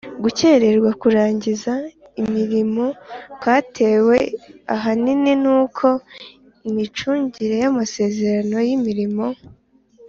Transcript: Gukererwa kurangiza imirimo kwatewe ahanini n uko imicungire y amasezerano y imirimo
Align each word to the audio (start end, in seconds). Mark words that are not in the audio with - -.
Gukererwa 0.23 0.91
kurangiza 1.01 1.73
imirimo 2.21 2.85
kwatewe 3.39 4.17
ahanini 4.75 5.33
n 5.43 5.45
uko 5.61 5.87
imicungire 6.69 7.55
y 7.63 7.67
amasezerano 7.71 8.55
y 8.67 8.71
imirimo 8.77 9.25